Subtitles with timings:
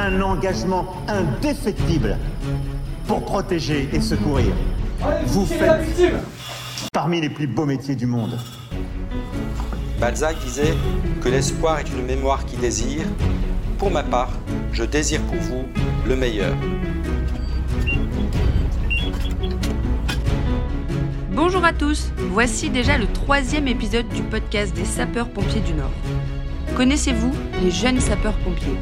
[0.00, 2.16] un engagement indéfectible
[3.06, 4.52] pour protéger et secourir.
[5.26, 6.14] Vous faites
[6.92, 8.38] parmi les plus beaux métiers du monde.
[10.00, 10.74] Balzac disait
[11.20, 13.04] que l'espoir est une mémoire qui désire.
[13.78, 14.30] Pour ma part,
[14.72, 15.64] je désire pour vous
[16.06, 16.54] le meilleur.
[21.32, 25.90] Bonjour à tous, voici déjà le troisième épisode du podcast des sapeurs-pompiers du Nord.
[26.74, 27.32] Connaissez-vous
[27.62, 28.78] les jeunes sapeurs-pompiers?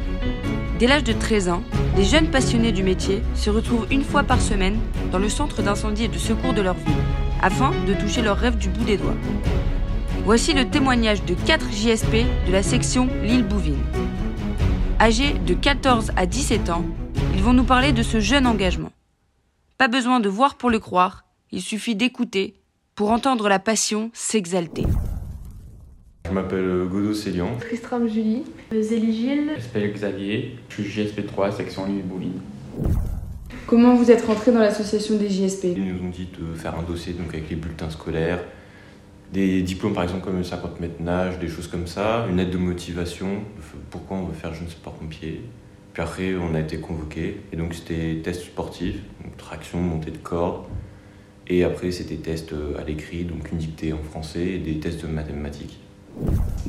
[0.79, 1.61] Dès l'âge de 13 ans,
[1.97, 4.79] les jeunes passionnés du métier se retrouvent une fois par semaine
[5.11, 6.95] dans le centre d'incendie et de secours de leur ville,
[7.41, 9.17] afin de toucher leurs rêves du bout des doigts.
[10.23, 13.83] Voici le témoignage de 4 JSP de la section Lille Bouvine.
[15.01, 16.85] Âgés de 14 à 17 ans,
[17.35, 18.93] ils vont nous parler de ce jeune engagement.
[19.77, 22.53] Pas besoin de voir pour le croire, il suffit d'écouter
[22.95, 24.85] pour entendre la passion s'exalter.
[26.27, 27.55] Je m'appelle Godot Célian.
[27.59, 28.43] Tristram Julie.
[28.71, 29.51] Zélie Gilles.
[29.57, 32.39] Je m'appelle Xavier, je suis JSP3, section Lille Bouvine.
[33.65, 36.83] Comment vous êtes rentré dans l'association des JSP Ils nous ont dit de faire un
[36.83, 38.43] dossier donc avec les bulletins scolaires,
[39.33, 42.57] des diplômes par exemple comme 50 mètres nage, des choses comme ça, une aide de
[42.57, 43.43] motivation,
[43.89, 45.41] pourquoi on veut faire jeune sport-pompier.
[45.93, 50.17] Puis après on a été convoqué et donc c'était test sportif, donc traction, montée de
[50.17, 50.65] corde.
[51.47, 55.07] Et après c'était test à l'écrit, donc une dictée en français et des tests de
[55.07, 55.79] mathématiques.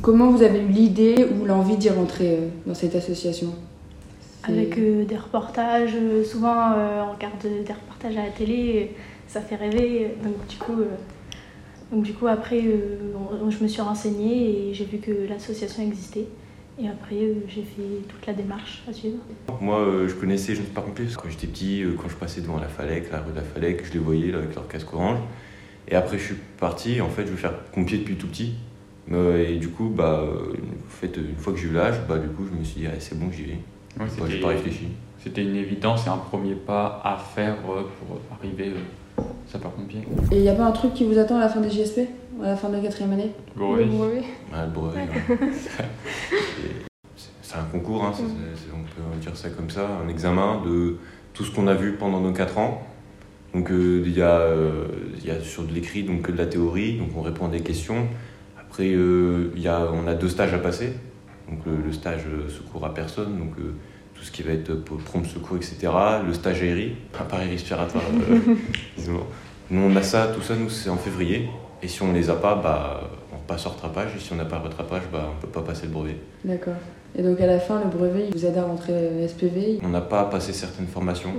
[0.03, 3.49] Comment vous avez eu l'idée ou l'envie d'y rentrer euh, dans cette association?
[4.45, 8.93] Avec euh, des reportages, euh, souvent euh, on regarde des reportages à la télé,
[9.29, 10.15] ça fait rêver.
[10.25, 10.87] Donc du coup, euh,
[11.93, 12.63] donc, du coup après
[13.45, 16.27] on- je me suis renseignée et j'ai vu que l'association existait.
[16.83, 19.19] Et après euh, j'ai fait toute la démarche à suivre.
[19.61, 22.69] Moi euh, je connaissais Jeunes que quand j'étais petit, euh, quand je passais devant la
[22.69, 25.19] Falec, la rue de la Falec, je les voyais là, avec leur casque orange.
[25.89, 28.55] Et après je suis parti, en fait je veux faire pompier depuis tout petit.
[29.13, 32.19] Euh, et du coup, bah, euh, en fait, une fois que j'ai eu l'âge, bah,
[32.19, 33.51] du coup, je me suis dit, ah, c'est bon, j'y vais.
[33.99, 34.89] Ouais, Bah, j'ai pas réfléchi.
[35.23, 40.01] C'était une évidence et un premier pas à faire euh, pour arriver euh, sapeur-pompier.
[40.33, 42.01] Et il n'y a pas un truc qui vous attend à la fin des JSP
[42.43, 43.33] À la fin de la quatrième année?
[43.57, 44.23] Brevet.
[44.55, 45.07] Ah, le brevet, ouais.
[45.43, 50.09] Et c'est- c'est un concours, hein, c'est- c'est- on peut dire ça comme ça, un
[50.09, 50.97] examen de
[51.35, 52.83] tout ce qu'on a vu pendant nos 4 ans.
[53.53, 54.87] Donc euh, il y, a, euh,
[55.19, 57.51] il y a sur de l'écrit donc que de la théorie, donc on répond à
[57.51, 58.07] des questions.
[58.71, 60.93] Après euh, il y a, on a deux stages à passer,
[61.49, 63.75] donc le, le stage euh, secours à personne, donc euh,
[64.15, 65.89] tout ce qui va être pour prompt secours, etc.
[66.27, 68.55] Le stage aéri, appareil respiratoire, euh,
[68.97, 69.21] disons.
[69.71, 71.49] Nous on a ça, tout ça, nous c'est en février.
[71.83, 73.01] Et si on les a pas, bah,
[73.33, 74.11] on passe au rattrapage.
[74.17, 76.17] Et si on n'a pas le rattrapage, bah, on peut pas passer le brevet.
[76.45, 76.75] D'accord.
[77.17, 80.01] Et donc à la fin, le brevet, il vous aide à rentrer SPV On n'a
[80.01, 81.33] pas passé certaines formations.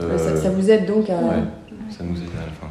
[0.00, 1.14] Euh, ça, ça vous aide donc à...
[1.16, 1.42] ouais,
[1.90, 2.68] ça nous aide à la fin.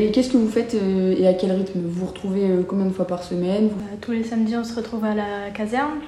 [0.00, 1.80] Et qu'est-ce que vous faites euh, et à quel rythme?
[1.80, 3.64] Vous vous retrouvez euh, combien de fois par semaine?
[3.68, 5.98] Vous- Euh, tous les samedis on se retrouve à la caserne.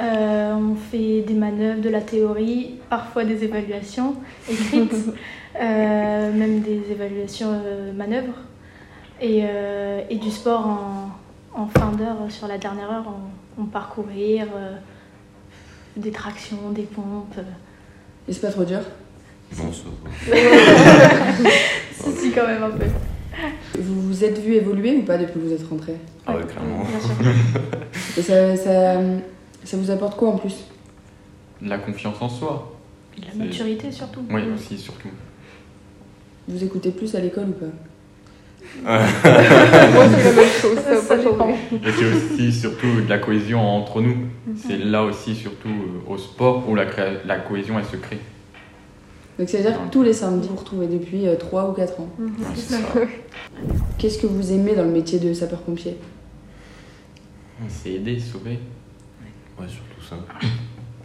[0.00, 4.14] Euh, on fait des manœuvres, de la théorie, parfois des évaluations
[4.50, 4.94] écrites,
[5.60, 8.38] euh, même des évaluations euh, manœuvres.
[9.20, 13.04] Et, euh, et du sport en, en fin d'heure, sur la dernière heure,
[13.58, 13.66] on, on
[14.56, 14.76] euh,
[15.96, 17.40] des tractions, des pompes.
[18.28, 18.80] Et c'est pas trop dur?
[19.52, 19.64] Va.
[21.92, 22.84] Si, si, quand même un peu.
[23.78, 25.94] Vous vous êtes vu évoluer ou pas depuis que vous êtes rentré?
[26.26, 26.84] Ah ouais, clairement.
[26.84, 27.14] Bien sûr.
[28.18, 29.00] Et ça, ça,
[29.64, 30.64] ça vous apporte quoi en plus?
[31.60, 32.72] De la confiance en soi.
[33.16, 34.22] De la C'est- maturité surtout.
[34.30, 35.08] Oui, aussi, surtout.
[36.48, 37.66] Vous écoutez plus à l'école ou pas?
[38.84, 39.06] Ça,
[41.00, 41.48] ça dépend.
[41.48, 41.56] Et
[41.96, 44.16] c'est aussi surtout de la cohésion entre nous.
[44.56, 46.84] C'est là aussi surtout euh, au sport où la,
[47.24, 48.18] la cohésion elle se crée.
[49.38, 52.00] Donc ça veut dire que tous les samedis, vous vous retrouvez depuis 3 ou 4
[52.00, 52.08] ans.
[52.18, 52.32] Mhm.
[52.38, 52.76] Ouais, ça.
[53.98, 55.96] Qu'est-ce que vous aimez dans le métier de sapeur-pompier?
[57.68, 58.58] C'est aider, sauver,
[59.58, 60.16] Ouais, surtout ça.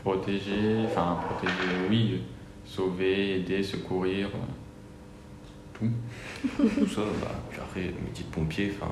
[0.04, 1.54] protéger, enfin protéger,
[1.90, 2.18] oui, euh,
[2.66, 4.38] sauver, aider, secourir, euh,
[5.80, 5.90] tout.
[6.58, 8.92] Tout ça, bah, puis après, le métier de pompier, enfin.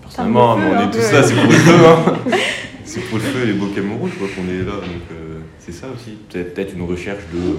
[0.00, 0.88] Personnellement, feu, on hein.
[0.88, 2.18] est tous là, c'est pour le feu, hein.
[2.84, 4.72] C'est pour le feu et les beaux camions rouges, quoi, qu'on est là.
[4.80, 6.18] Donc, euh, c'est ça aussi.
[6.28, 7.38] Peut-être peut-être une recherche de.
[7.38, 7.54] euh,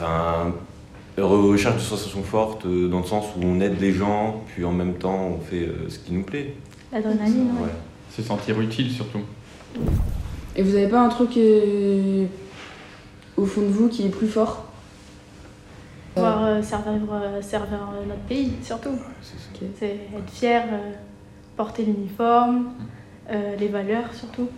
[0.00, 0.52] Enfin.
[1.16, 4.64] re- recherche de sensations fortes, euh, dans le sens où on aide les gens, puis
[4.64, 6.54] en même temps, on fait euh, ce qui nous plaît.
[6.92, 7.64] L'adrénaline, ouais.
[7.64, 7.72] Ouais.
[8.14, 9.20] Se sentir utile surtout.
[10.56, 12.24] Et vous avez pas un truc euh,
[13.36, 14.64] au fond de vous qui est plus fort?
[16.14, 16.92] Pouvoir euh, servir,
[17.42, 18.98] servir notre pays, surtout.
[19.78, 20.92] C'est être fier, euh,
[21.56, 22.70] porter l'uniforme,
[23.30, 24.48] euh, les valeurs surtout.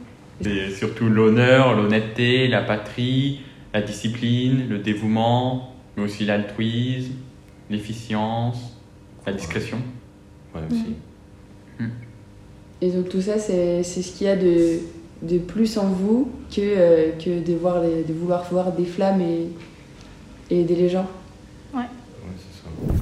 [0.43, 3.41] C'est surtout l'honneur, l'honnêteté, la patrie,
[3.73, 7.13] la discipline, le dévouement, mais aussi l'altruisme,
[7.71, 8.77] l'efficience,
[9.27, 9.79] la discrétion.
[10.55, 10.95] Ouais, aussi.
[12.83, 14.79] Et donc tout ça, c'est c'est ce qu'il y a de,
[15.23, 19.21] de plus en vous que, euh, que de, voir les- de vouloir voir des flammes
[19.21, 19.49] et,
[20.51, 21.07] et aider les gens
[21.75, 21.83] Ouais,
[22.39, 22.95] c'est ça.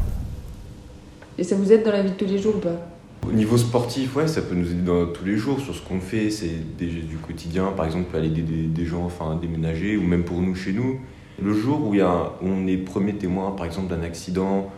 [1.39, 2.98] Et ça vous aide dans la vie de tous les jours ou pas?
[3.27, 6.01] Au niveau sportif, ouais, ça peut nous aider dans tous les jours sur ce qu'on
[6.01, 6.31] fait.
[6.31, 10.41] C'est du quotidien, par exemple, aller aider des, gens enfin, à déménager, ou même pour
[10.41, 10.99] nous chez nous.
[11.43, 14.71] Le jour où, y a un- on est premier témoin, par exemple, d'un accident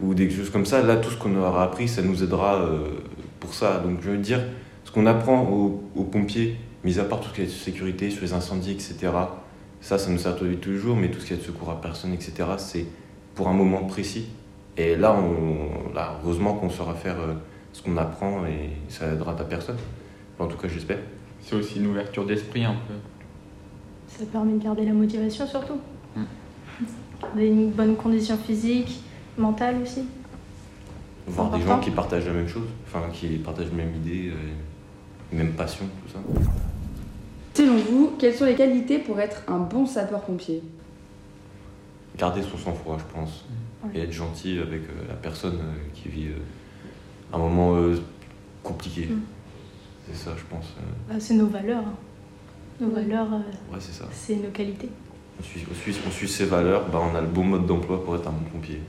[0.00, 2.88] ou des choses comme ça, là, tout ce qu'on aura appris, ça nous aidera euh,
[3.40, 3.78] pour ça.
[3.78, 4.40] Donc, je veux dire,
[4.84, 8.22] ce qu'on apprend aux, pompiers, mis à part tout ce qui est de sécurité, sur
[8.22, 8.94] les incendies, etc.,
[9.80, 11.80] ça, ça nous sert tous les jours, mais tout ce qui est de secours à
[11.80, 12.86] personne, etc., c'est
[13.34, 14.26] pour un moment précis.
[14.76, 17.34] Et là, on, heureusement qu'on saura faire euh,
[17.76, 19.76] ce qu'on apprend et ça aidera ta personne.
[20.38, 20.98] En tout cas, j'espère.
[21.42, 22.94] C'est aussi une ouverture d'esprit un peu.
[24.08, 25.78] Ça permet de garder la motivation surtout.
[26.16, 26.22] Mm.
[27.20, 29.02] Garder une bonne condition physique,
[29.36, 30.04] mentale aussi.
[31.26, 35.36] Voir des gens qui partagent la même chose, enfin qui partagent la même idée, euh,
[35.36, 36.18] même passion, tout ça.
[37.52, 40.62] Selon vous, quelles sont les qualités pour être un bon sapeur-pompier?
[42.16, 43.44] Garder son sang-froid, je pense.
[43.94, 46.38] Et être gentil avec euh, la personne euh, qui vit euh,
[47.32, 47.96] un moment euh,
[48.62, 49.06] compliqué.
[49.06, 49.20] Mm.
[50.08, 50.66] C'est ça, je pense.
[50.78, 50.82] euh,
[51.12, 51.82] Bah, c'est nos valeurs.
[51.86, 51.94] hein.
[52.80, 54.04] Nos valeurs, euh, ouais, c'est ça.
[54.12, 54.88] c'est nos qualités.
[55.40, 58.02] On suit, on suit- on suit ses valeurs, bah, on a le bon mode d'emploi
[58.04, 58.80] pour être un bon pompier.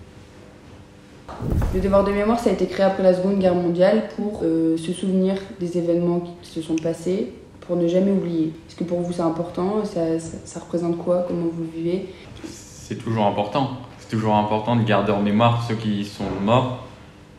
[1.73, 4.77] Le devoir de mémoire, ça a été créé après la Seconde Guerre mondiale pour euh,
[4.77, 8.53] se souvenir des événements qui se sont passés, pour ne jamais oublier.
[8.67, 9.83] Est-ce que pour vous c'est important?
[9.83, 11.25] Ça, ça, ça représente quoi?
[11.27, 12.13] Comment vous le vivez?
[12.45, 13.71] C'est toujours important.
[13.99, 16.85] C'est toujours important de garder en mémoire ceux qui sont morts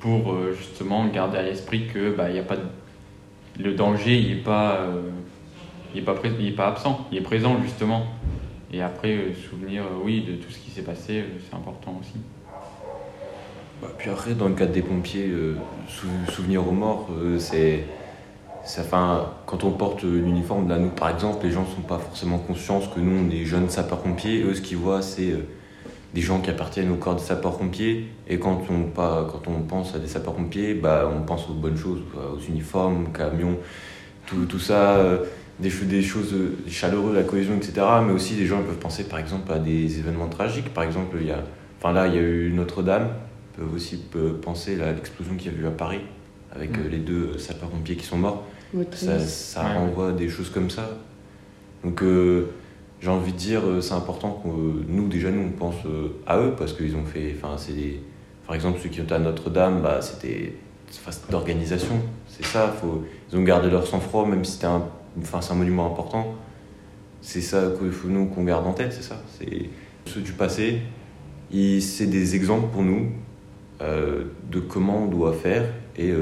[0.00, 2.56] pour euh, justement garder à l'esprit que bah, y a pas
[3.58, 6.14] le danger n'est pas, euh, pas,
[6.56, 8.04] pas absent, il est présent justement.
[8.72, 12.14] Et après, euh, souvenir, oui, de tout ce qui s'est passé, c'est important aussi.
[13.82, 15.30] Bah, puis après, dans le cadre des pompiers,
[15.88, 17.84] sou- souvenir aux morts, euh, c'est.
[18.80, 22.36] Enfin, quand on porte l'uniforme, là, nous par exemple, les gens ne sont pas forcément
[22.38, 24.42] conscients que nous, on est jeunes sapeurs-pompiers.
[24.42, 25.32] Eux, ce qu'ils voient, c'est
[26.14, 28.08] des gens qui appartiennent au corps des sapeurs-pompiers.
[28.28, 31.76] Et quand on, pas, quand on pense à des sapeurs-pompiers, bah, on pense aux bonnes
[31.76, 33.58] choses, aux uniformes, aux camions,
[34.26, 35.18] tout, tout ça, euh,
[35.60, 37.86] des, cho- des choses euh, chaleureuses, la cohésion, etc.
[38.06, 40.72] Mais aussi, des gens peuvent penser par exemple à des événements tragiques.
[40.72, 41.42] Par exemple, il y a,
[41.78, 43.08] enfin, là, il y a eu Notre-Dame
[43.56, 44.00] peuvent aussi
[44.42, 46.00] penser à l'explosion qu'il y a eu à Paris
[46.54, 48.44] avec euh, les deux sapeurs-pompiers qui sont morts.
[48.92, 49.74] Ça, ça Ouais.
[49.76, 50.88] renvoie à des choses comme ça.
[51.84, 52.46] Donc euh,
[53.00, 56.20] j'ai envie de dire, euh, c'est important que euh, nous, déjà, nous, on pense euh,
[56.26, 57.34] à eux parce qu'ils ont fait.
[57.36, 58.00] Enfin, c'est
[58.46, 60.54] Par exemple, ceux qui ont à Notre-Dame, bah, c'était
[61.30, 62.00] d'organisation.
[62.26, 63.04] C'est ça, faut...
[63.30, 64.84] ils ont gardé leur sang-froid, même si c'était un...
[65.20, 66.34] Enfin, c'est un monument important.
[67.20, 69.20] C'est ça qu'il faut nous qu'on garde en tête, c'est ça.
[69.38, 69.70] C'est
[70.06, 70.80] ceux du passé,
[71.50, 73.10] c'est des exemples pour nous
[73.80, 75.64] de comment on doit faire
[75.96, 76.12] et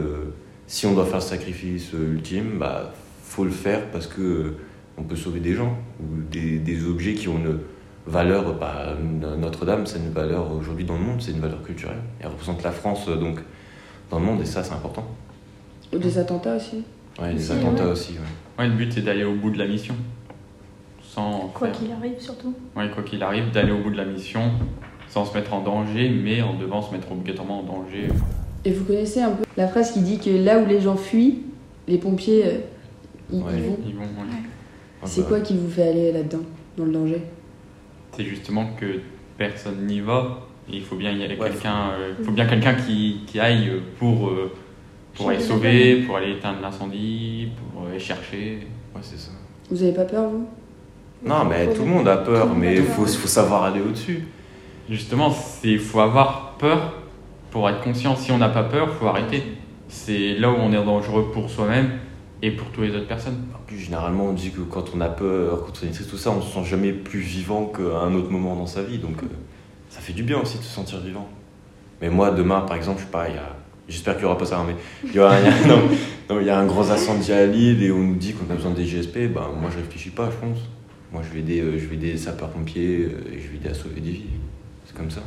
[0.67, 4.55] si on doit faire le sacrifice ultime, bah faut le faire parce que
[4.99, 7.59] on peut sauver des gens ou des, des objets qui ont une
[8.07, 8.55] valeur.
[8.59, 8.95] Bah,
[9.39, 11.99] Notre-Dame, c'est une valeur aujourd'hui dans le monde, c'est une valeur culturelle.
[12.21, 13.39] Elle représente la France euh, donc
[14.11, 15.05] dans le monde et ça c'est important.
[15.95, 16.83] Ou des attentats aussi
[17.21, 17.91] Ouais, Aussi, attentats ouais.
[17.93, 18.13] aussi.
[18.13, 18.19] ouais.
[18.65, 19.95] Ouais, le but c'est d'aller au bout de la mission.
[21.03, 22.53] Sans Quoi faire- qu'il arrive surtout.
[22.77, 24.41] Ouais, quoi qu'il arrive, d'aller au bout de la mission
[25.09, 28.09] sans se mettre en danger, mais en devant se mettre obligatoirement en danger.
[28.65, 31.43] Et vous connaissez un peu la phrase qui dit que là où les gens fuient,
[31.89, 32.59] les pompiers euh,
[33.31, 33.47] vont
[33.87, 34.43] Ils vont, ouais.
[35.07, 36.43] C'est bah, quoi qui vous fait aller là-dedans,
[36.77, 37.23] dans le danger?
[38.13, 39.01] C'est justement que
[39.39, 40.41] personne n'y va.
[40.71, 43.39] Et il faut bien y aller Ouais, quelqu'un, euh, il faut bien quelqu'un qui, qui
[43.39, 44.53] aille pour, euh,
[45.15, 48.67] pour aller sauver, pour aller éteindre l'incendie, pour aller chercher.
[48.95, 49.31] Ouais, c'est ça.
[49.71, 50.47] Vous avez pas peur, vous?
[51.25, 54.25] Non, mais tout le monde a peur, mais il faut, faut savoir aller au-dessus.
[54.89, 55.35] Justement,
[55.65, 56.95] il faut avoir peur
[57.51, 58.17] pour être conscient.
[58.17, 59.43] Si on n'a pas peur, faut arrêter.
[59.89, 61.91] C'est là où on est dangereux pour soi-même
[62.47, 63.39] et pour toutes les autres personnes.
[63.55, 66.17] En plus, généralement, on dit que quand on a peur, quand on est triste, tout
[66.17, 68.99] ça, on se sent jamais plus vivant qu'à un autre moment dans sa vie.
[68.99, 69.27] Donc, euh,
[69.91, 71.29] ça fait du bien aussi de se sentir vivant.
[72.01, 73.57] Mais moi, demain, par exemple, je sais pas, il y a...
[73.89, 75.67] j'espère qu'il n'y aura pas ça, hein, mais il y, aura- il y a...
[75.67, 75.83] non,
[76.31, 78.55] non, il y a un gros incendie à Lille et on nous dit qu'on a
[78.57, 79.33] besoin des GSP.
[79.35, 80.59] Ben, moi, je réfléchis pas, je pense.
[81.13, 83.69] Moi, je vais aider, euh, je vais aider les sapeurs-pompiers euh, et je vais aider
[83.71, 84.25] à sauver des vies.
[84.85, 85.23] C'est comme ça.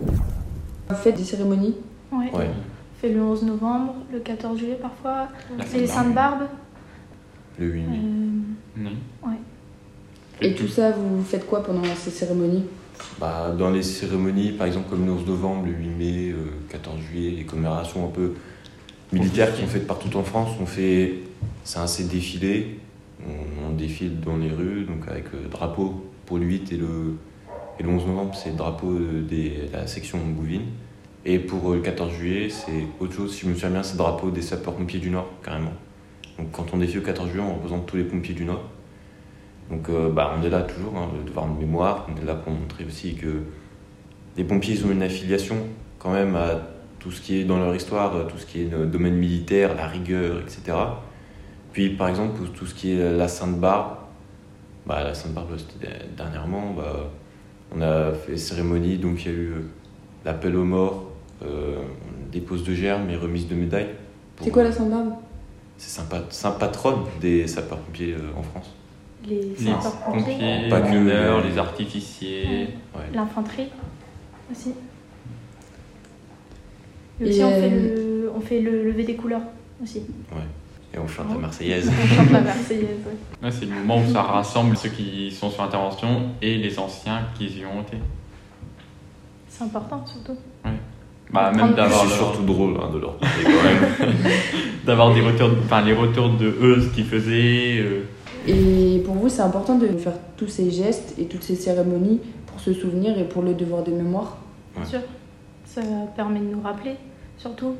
[0.00, 1.76] Vous faites des cérémonies?
[2.12, 2.30] Ouais.
[2.32, 2.50] Ouais.
[3.00, 5.28] Fait le 11 novembre, le 14 juillet parfois,
[5.66, 6.46] c'est les Saintes Barbes.
[7.58, 7.98] Le 8 mai.
[7.98, 8.96] Euh, Oui.
[9.24, 9.36] Ouais.
[10.40, 12.64] Et tout ça, vous faites quoi pendant ces cérémonies?
[13.20, 16.36] Bah, dans les cérémonies, par exemple comme le 11 novembre, le 8 mai, euh,
[16.70, 18.34] 14 juillet, les commémorations un peu
[19.12, 21.14] militaires qui sont faites partout en France, on fait,
[21.64, 22.80] c'est un défilé,
[23.26, 27.16] on, on défile dans les rues, donc avec euh, drapeau pour le 8 et le,
[27.78, 30.62] et le 11 novembre, c'est le drapeau euh, des- de la section Bouvines.
[31.28, 33.94] Et pour euh, le 14 juillet, c'est autre chose, si je me souviens bien, c'est
[33.94, 35.72] le drapeau des sapeurs-pompiers du Nord, carrément.
[36.38, 38.62] Donc quand on défie au 14 juillet, on représente tous les pompiers du Nord.
[39.68, 42.36] Donc euh, bah, on est là toujours, hein, le devoir de mémoire, on est là
[42.36, 43.42] pour montrer aussi que
[44.36, 45.56] les pompiers ont une affiliation
[45.98, 46.60] quand même à
[47.00, 49.88] tout ce qui est dans leur histoire, tout ce qui est le domaine militaire, la
[49.88, 50.78] rigueur, etc.
[51.72, 53.96] Puis par exemple, pour tout ce qui est la Sainte-Barbe,
[54.86, 55.56] bah, la Sainte-Barbe,
[56.16, 57.10] dernièrement, bah,
[57.74, 59.54] on a fait cérémonie, donc il y a eu
[60.24, 61.05] l'appel aux morts, euh,
[62.32, 63.94] dépose de germes et remise de médailles.
[64.40, 65.14] C'est quoi la Sainte-Barbe
[65.78, 68.74] C'est Saint Patronne des sapeurs-pompiers euh, en France.
[69.28, 72.68] Les sapeurs-pompiers, les mineurs, les artificiers.
[73.12, 73.68] L'infanterie
[74.50, 74.72] aussi.
[77.20, 79.42] Et aussi, on, fait le, on fait le lever des couleurs
[79.82, 80.00] aussi.
[80.30, 80.42] Ouais.
[80.94, 81.90] Et on chante la Marseillaise.
[81.90, 82.98] On chante la Marseillaise,
[83.42, 83.50] ouais.
[83.50, 87.46] c'est le moment où ça rassemble ceux qui sont sur intervention et les anciens qui
[87.46, 87.96] y ont été.
[89.48, 90.36] C'est important, surtout.
[90.64, 90.72] Ouais.
[91.32, 92.16] Bah, même d'avoir leur...
[92.16, 94.14] surtout drôle hein, de leur quand même.
[94.84, 97.78] d'avoir des retours, enfin les retours de eux, ce qu'ils faisaient.
[97.80, 98.04] Euh.
[98.46, 102.60] Et pour vous, c'est important de faire tous ces gestes et toutes ces cérémonies pour
[102.60, 104.38] se souvenir et pour le devoir de mémoire.
[104.76, 105.00] Bien sûr,
[105.64, 105.80] ça
[106.14, 106.94] permet de nous rappeler,
[107.38, 107.74] surtout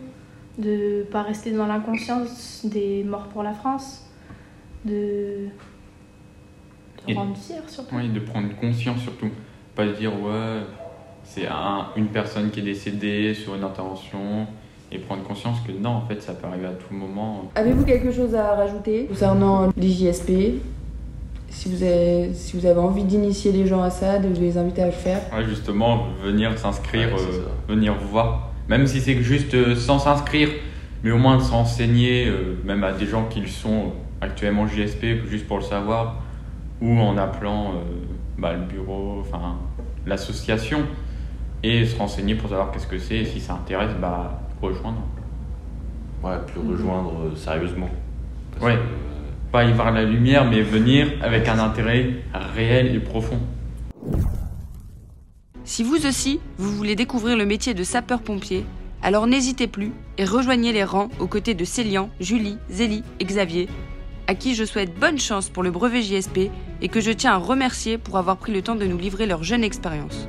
[0.58, 4.10] de pas rester dans l'inconscience des morts pour la France,
[4.84, 5.48] de,
[7.06, 7.94] de rendre fier surtout.
[7.94, 9.28] Oui, de prendre conscience surtout,
[9.74, 10.62] pas de dire ouais
[11.26, 14.46] c'est un, une personne qui est décédée sur une intervention
[14.92, 17.50] et prendre conscience que non, en fait, ça peut arriver à tout moment.
[17.56, 20.30] Avez-vous quelque chose à rajouter concernant l'IJSP
[21.48, 24.82] si vous, avez, si vous avez envie d'initier les gens à ça, de les inviter
[24.82, 28.50] à le faire Ouais, justement, venir s'inscrire, euh, venir vous voir.
[28.68, 30.50] Même si c'est juste euh, sans s'inscrire,
[31.02, 35.26] mais au moins de s'enseigner, euh, même à des gens qui le sont actuellement JSP,
[35.28, 36.22] juste pour le savoir,
[36.80, 37.72] ou en appelant
[38.38, 39.56] bah, le bureau, enfin
[40.06, 40.80] l'association
[41.62, 45.02] et se renseigner pour savoir qu'est-ce que c'est et si ça intéresse, bah, rejoindre.
[46.22, 46.72] Ouais, puis mhm.
[46.72, 47.88] rejoindre euh, sérieusement.
[48.60, 48.74] ouais.
[48.74, 48.82] Euh,
[49.52, 52.10] Pas y voir la lumière, mais venir avec un intérêt
[52.54, 53.38] réel et profond.
[55.64, 58.64] Si vous aussi, vous voulez découvrir le métier de sapeur-pompier,
[59.02, 63.68] alors n'hésitez plus et rejoignez les rangs aux côtés de Célian, Julie, Zélie et Xavier,
[64.26, 66.50] à qui je souhaite bonne chance pour le brevet JSP
[66.82, 69.42] et que je tiens à remercier pour avoir pris le temps de nous livrer leur
[69.42, 70.28] jeune expérience.